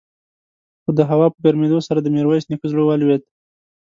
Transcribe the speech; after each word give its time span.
خو 0.83 0.89
د 0.97 1.01
هوا 1.09 1.27
په 1.33 1.39
ګرمېدو 1.45 1.79
سره 1.87 1.99
د 2.01 2.07
ميرويس 2.15 2.45
نيکه 2.51 2.67
زړه 2.71 2.83
ولوېد. 2.85 3.21